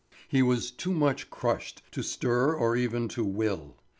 [0.27, 3.75] He was too much crushed to stir or even to will.